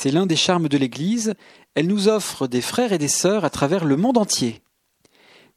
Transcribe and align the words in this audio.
C'est 0.00 0.12
l'un 0.12 0.26
des 0.26 0.36
charmes 0.36 0.68
de 0.68 0.78
l'Église, 0.78 1.34
elle 1.74 1.88
nous 1.88 2.06
offre 2.06 2.46
des 2.46 2.60
frères 2.60 2.92
et 2.92 2.98
des 2.98 3.08
sœurs 3.08 3.44
à 3.44 3.50
travers 3.50 3.84
le 3.84 3.96
monde 3.96 4.16
entier. 4.16 4.62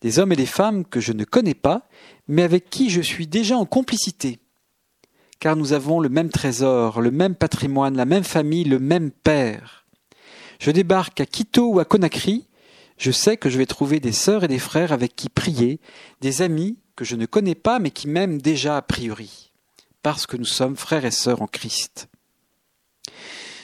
Des 0.02 0.17
hommes 0.17 0.32
et 0.32 0.36
des 0.36 0.48
femmes 0.48 0.83
que 0.83 1.00
je 1.00 1.14
ne 1.14 1.25
connais 1.25 1.53
pas, 1.53 1.87
mais 2.27 2.42
avec 2.42 2.72
qui 2.72 2.90
je 2.90 3.01
suis 3.01 3.27
déjà 3.27 3.56
en 3.56 3.67
complicité. 3.67 4.40
Car 5.40 5.56
nous 5.56 5.74
avons 5.74 6.00
le 6.00 6.09
même 6.09 6.30
trésor, 6.30 7.01
le 7.01 7.12
même 7.12 7.35
patrimoine, 7.35 7.96
la 7.96 8.05
même 8.05 8.23
famille, 8.23 8.64
le 8.64 8.80
même 8.80 9.12
père. 9.12 9.85
Je 10.57 10.71
débarque 10.71 11.21
à 11.21 11.27
Quito 11.27 11.73
ou 11.73 11.79
à 11.79 11.85
Conakry, 11.85 12.47
je 12.97 13.11
sais 13.11 13.37
que 13.37 13.51
je 13.51 13.59
vais 13.59 13.67
trouver 13.67 13.99
des 13.99 14.11
sœurs 14.11 14.43
et 14.43 14.47
des 14.47 14.57
frères 14.57 14.91
avec 14.91 15.15
qui 15.15 15.29
prier, 15.29 15.79
des 16.19 16.41
amis 16.41 16.79
que 16.95 17.05
je 17.05 17.15
ne 17.15 17.27
connais 17.27 17.53
pas 17.53 17.77
mais 17.77 17.91
qui 17.91 18.07
m'aiment 18.07 18.41
déjà 18.41 18.75
a 18.75 18.81
priori, 18.81 19.53
parce 20.01 20.25
que 20.25 20.35
nous 20.35 20.45
sommes 20.45 20.77
frères 20.77 21.05
et 21.05 21.11
sœurs 21.11 21.43
en 21.43 21.47
Christ. 21.47 22.07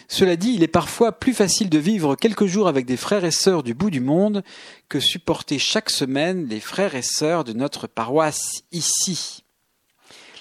Cela 0.08 0.38
dit, 0.38 0.54
il 0.54 0.64
est 0.64 0.68
parfois 0.68 1.12
plus 1.12 1.34
facile 1.34 1.70
de 1.70 1.78
vivre 1.78 2.16
quelques 2.16 2.46
jours 2.46 2.68
avec 2.68 2.86
des 2.86 2.96
frères 2.96 3.26
et 3.26 3.32
sœurs 3.32 3.62
du 3.62 3.74
bout 3.74 3.90
du 3.90 4.00
monde 4.00 4.42
que 4.88 5.02
supporter 5.02 5.60
chaque 5.60 5.90
semaine 5.90 6.48
les 6.48 6.62
frères 6.62 6.96
et 6.96 7.02
sœurs 7.02 7.44
de 7.44 7.54
notre 7.54 7.88
paroisse 7.88 8.64
ici. 8.72 9.44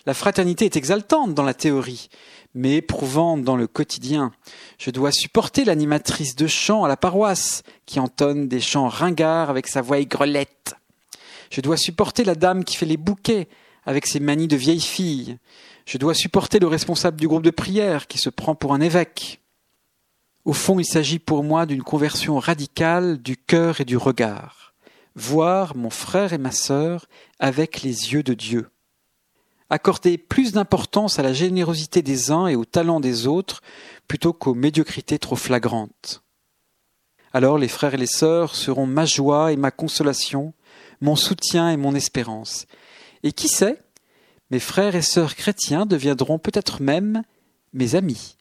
La 0.07 0.15
fraternité 0.15 0.67
est 0.67 0.77
exaltante 0.77 1.35
dans 1.35 1.43
la 1.43 1.53
théorie, 1.53 2.11
mais 2.55 2.77
éprouvante 2.77 3.43
dans 3.43 3.57
le 3.57 3.67
quotidien. 3.67 4.31
Je 4.79 4.91
dois 4.91 5.11
supporter 5.11 5.65
l'animatrice 5.65 6.37
de 6.37 6.47
chant 6.47 6.85
à 6.85 6.89
la 6.89 6.97
paroisse, 6.97 7.65
qui 7.87 7.99
entonne 7.99 8.47
des 8.47 8.61
chants 8.61 8.89
ringards 8.89 9.51
avec 9.51 9.67
sa 9.67 9.83
voix 9.83 9.99
aigrelette. 9.99 10.77
Je 11.51 11.61
dois 11.61 11.77
supporter 11.77 12.23
la 12.23 12.37
dame 12.37 12.63
qui 12.63 12.77
fait 12.77 12.87
les 12.87 12.97
bouquets 12.97 13.49
avec 13.85 14.07
ses 14.07 14.21
manies 14.21 14.49
de 14.49 14.57
vieille 14.57 14.81
fille. 14.81 15.39
Je 15.87 15.99
dois 15.99 16.15
supporter 16.15 16.61
le 16.61 16.69
responsable 16.69 17.19
du 17.19 17.27
groupe 17.27 17.43
de 17.43 17.51
prière 17.51 18.07
qui 18.07 18.19
se 18.19 18.31
prend 18.31 18.55
pour 18.55 18.75
un 18.75 18.81
évêque. 18.81 19.41
Au 20.47 20.53
fond, 20.53 20.79
il 20.79 20.85
s'agit 20.85 21.19
pour 21.19 21.43
moi 21.43 21.67
d'une 21.67 21.83
conversion 21.83 22.39
radicale 22.39 23.19
du 23.21 23.37
cœur 23.37 23.81
et 23.81 23.85
du 23.85 23.97
regard. 23.97 24.75
Voir 25.17 25.77
mon 25.77 25.91
frère 25.91 26.33
et 26.33 26.39
ma 26.39 26.53
sœur 26.53 27.07
avec 27.41 27.83
les 27.83 28.13
yeux 28.13 28.23
de 28.23 28.33
Dieu. 28.33 28.71
Accorder 29.71 30.19
plus 30.19 30.53
d'importance 30.53 31.19
à 31.19 31.25
la 31.25 31.33
générosité 31.33 32.01
des 32.01 32.31
uns 32.31 32.47
et 32.47 32.55
au 32.55 32.65
talent 32.65 33.01
des 33.01 33.27
autres 33.27 33.61
plutôt 34.07 34.33
qu'aux 34.33 34.55
médiocrités 34.55 35.19
trop 35.19 35.35
flagrantes. 35.35 36.23
Alors 37.33 37.59
les 37.59 37.67
frères 37.67 37.95
et 37.95 37.99
les 37.99 38.07
sœurs 38.07 38.55
seront 38.55 38.87
ma 38.87 39.05
joie 39.05 39.51
et 39.51 39.57
ma 39.57 39.73
consolation, 39.73 40.55
mon 41.01 41.17
soutien 41.17 41.71
et 41.71 41.77
mon 41.77 41.97
espérance. 41.97 42.67
Et 43.25 43.33
qui 43.33 43.49
sait, 43.49 43.83
mes 44.53 44.61
frères 44.61 44.95
et 44.95 45.03
sœurs 45.03 45.35
chrétiens 45.35 45.87
deviendront 45.87 46.39
peut-être 46.39 46.81
même 46.81 47.25
mes 47.73 47.97
amis. 47.97 48.37